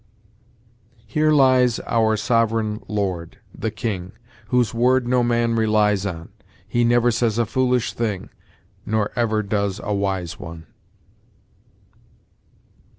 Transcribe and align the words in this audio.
"Here 1.05 1.29
lies 1.31 1.79
our 1.81 2.17
sovereign 2.17 2.81
lord, 2.87 3.37
the 3.53 3.69
king, 3.69 4.13
Whose 4.47 4.73
word 4.73 5.07
no 5.07 5.21
man 5.21 5.53
relies 5.53 6.07
on; 6.07 6.29
He 6.67 6.83
never 6.83 7.11
says 7.11 7.37
a 7.37 7.45
foolish 7.45 7.93
thing, 7.93 8.31
Nor 8.83 9.11
ever 9.15 9.43
does 9.43 9.79
a 9.83 9.93
wise 9.93 10.39
one." 10.39 10.65